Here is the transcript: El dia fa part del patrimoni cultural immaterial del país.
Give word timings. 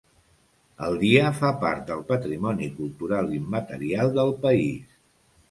El 0.85 0.95
dia 1.03 1.25
fa 1.39 1.51
part 1.63 1.83
del 1.89 2.01
patrimoni 2.07 2.71
cultural 2.79 3.31
immaterial 3.43 4.13
del 4.19 4.35
país. 4.49 4.99